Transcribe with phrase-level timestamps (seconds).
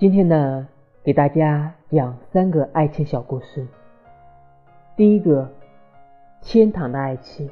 [0.00, 0.66] 今天呢，
[1.04, 3.68] 给大家讲三个爱情小故事。
[4.96, 5.46] 第一个，
[6.40, 7.50] 天堂的爱情。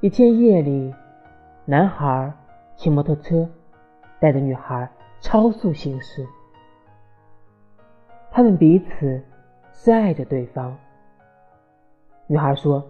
[0.00, 0.94] 一天夜里，
[1.66, 2.32] 男孩
[2.76, 3.46] 骑摩托车
[4.18, 6.26] 带着女孩超速行驶，
[8.30, 9.22] 他们彼此
[9.74, 10.74] 深爱着对方。
[12.26, 12.82] 女孩说：“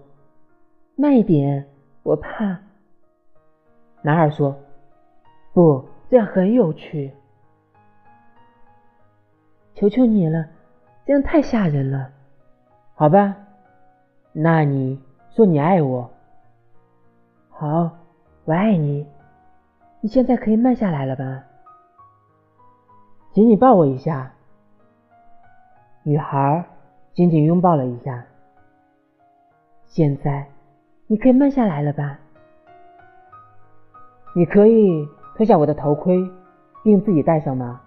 [0.94, 1.66] 慢一点，
[2.04, 2.56] 我怕。”
[4.00, 4.56] 男孩说
[5.52, 7.12] ：“不。”这样很有趣，
[9.74, 10.46] 求求你了，
[11.04, 12.10] 这样太吓人了，
[12.94, 13.36] 好吧？
[14.32, 14.98] 那你
[15.30, 16.10] 说你爱我，
[17.50, 17.90] 好，
[18.46, 19.06] 我爱你。
[20.00, 21.44] 你现在可以慢下来了吧？
[23.32, 24.32] 紧紧抱我一下。
[26.04, 26.64] 女孩
[27.12, 28.24] 紧紧拥抱了一下。
[29.84, 30.46] 现在
[31.06, 32.18] 你可以慢下来了吧？
[34.34, 35.06] 你可以。
[35.38, 36.28] 脱下我的头盔，
[36.82, 37.80] 并自己戴上吗？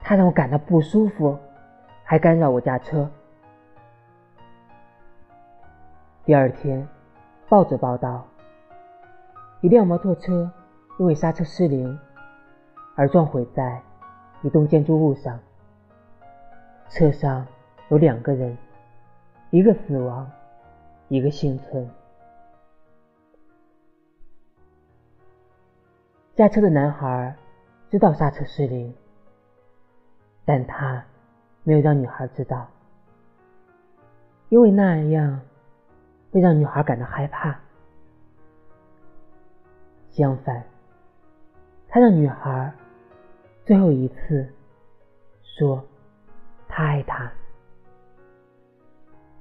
[0.00, 1.38] 它让我感到不舒服，
[2.02, 3.08] 还干扰我驾车。
[6.24, 6.84] 第二天，
[7.48, 8.26] 报纸报道，
[9.60, 10.50] 一辆摩托车
[10.98, 11.96] 因为刹车失灵
[12.96, 13.80] 而撞毁在
[14.42, 15.38] 一栋建筑物上，
[16.88, 17.46] 车上
[17.88, 18.58] 有两个人，
[19.50, 20.28] 一个死亡，
[21.06, 21.88] 一个幸存。
[26.42, 27.36] 驾车的男孩
[27.88, 28.92] 知道刹车失灵，
[30.44, 31.04] 但他
[31.62, 32.66] 没有让女孩知道，
[34.48, 35.40] 因为那样
[36.32, 37.56] 会让女孩感到害怕。
[40.10, 40.64] 相反，
[41.88, 42.72] 他让女孩
[43.64, 44.52] 最后一次
[45.44, 45.80] 说
[46.66, 47.30] 他爱她，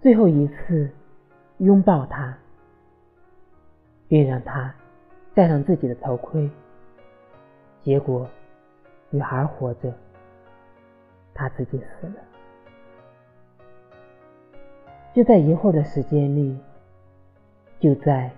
[0.02, 0.88] 最后一次
[1.58, 2.38] 拥抱她，
[4.08, 4.72] 并让她
[5.34, 6.48] 戴上自己的头盔。
[7.84, 8.30] 结果，
[9.10, 9.92] 女孩活着，
[11.34, 12.14] 他自己死了。
[15.14, 16.58] 就在一会儿的时间里，
[17.80, 18.32] 就在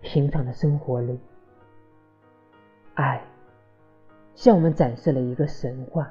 [0.00, 1.18] 平常的生活里，
[2.94, 3.22] 爱
[4.34, 6.10] 向我们展示了一个神话。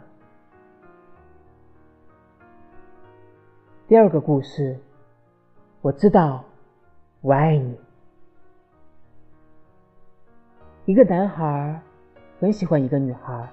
[3.87, 4.77] 第二个故事，
[5.81, 6.43] 我知道，
[7.21, 7.79] 我爱你。
[10.85, 11.81] 一个男孩。
[12.39, 13.49] 很喜欢一个女孩，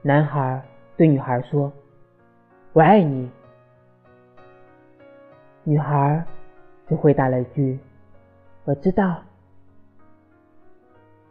[0.00, 0.62] 男孩
[0.96, 1.72] 对女孩说
[2.72, 3.28] ：“我爱你。”
[5.64, 6.24] 女孩
[6.88, 7.76] 就回答了一句
[8.64, 9.20] ：“我知道。”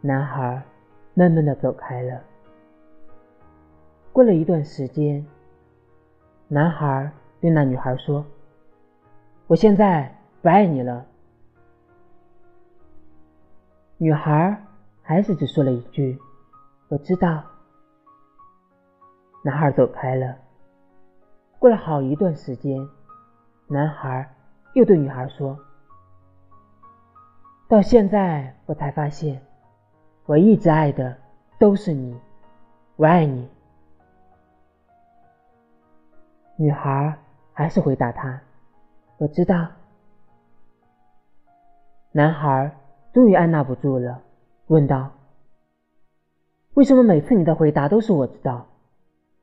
[0.02, 0.62] 男孩
[1.14, 2.20] 慢慢的走开了。
[4.12, 5.26] 过了一段时间，
[6.48, 7.10] 男孩
[7.40, 8.22] 对那女孩说
[9.48, 11.06] ：“我现在不爱你了。”
[13.96, 14.62] 女孩
[15.02, 16.18] 还是只说了一句。
[16.88, 17.42] 我知道，
[19.42, 20.36] 男孩走开了。
[21.58, 22.88] 过了好一段时间，
[23.66, 24.32] 男孩
[24.74, 25.58] 又对女孩说
[27.68, 29.42] ：“到现在我才发现，
[30.26, 31.16] 我一直爱的
[31.58, 32.16] 都是你，
[32.94, 33.48] 我爱你。”
[36.54, 37.18] 女孩
[37.52, 38.40] 还是回答他
[39.18, 39.66] ：“我知道。”
[42.12, 42.70] 男孩
[43.12, 44.22] 终于按捺不住了，
[44.68, 45.10] 问道。
[46.76, 48.68] 为什么每次你的回答都是我知道？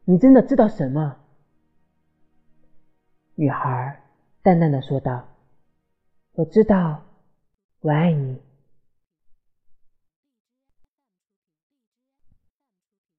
[0.06, 1.18] 你真的知道什么？
[3.34, 4.04] 女孩
[4.44, 5.30] 淡淡的说道
[6.34, 7.04] ：“我知道，
[7.80, 8.40] 我爱你。”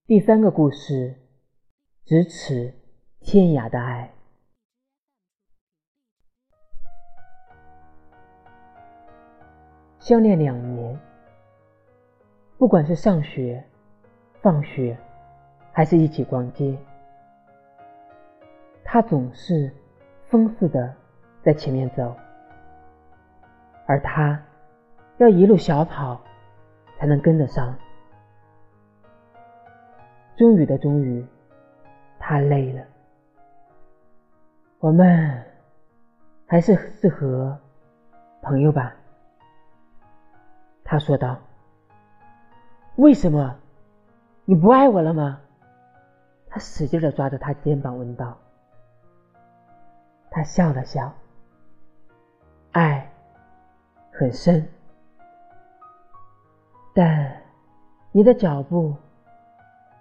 [0.07, 1.17] 第三个故事，
[2.07, 2.73] 咫尺
[3.19, 4.15] 天涯的爱。
[9.99, 11.01] 相恋两年，
[12.59, 13.69] 不管是上学。
[14.45, 14.95] 放学，
[15.73, 16.77] 还是一起逛街，
[18.85, 19.73] 他总是
[20.29, 20.95] 风似的
[21.43, 22.15] 在前面走，
[23.87, 24.39] 而他
[25.17, 26.21] 要一路小跑
[26.99, 27.75] 才能跟得上。
[30.37, 31.27] 终于的终于，
[32.19, 32.85] 他累了。
[34.79, 35.43] 我们
[36.47, 37.59] 还是适合
[38.43, 38.95] 朋友吧，
[40.85, 41.39] 他说道。
[42.97, 43.59] 为什么？
[44.47, 45.41] 你不爱我了吗？
[46.49, 48.37] 他使劲的抓着他肩膀问道。
[50.31, 51.13] 他笑了笑，
[52.73, 53.11] 爱
[54.13, 54.69] 很深，
[56.93, 57.41] 但
[58.13, 58.95] 你的脚步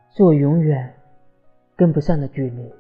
[0.10, 0.94] 是我永远
[1.76, 2.74] 跟不上的距离。